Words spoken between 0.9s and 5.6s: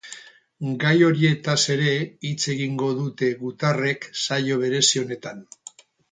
horietaz ere hitz egingo dute gutarrek saio berezi honetan.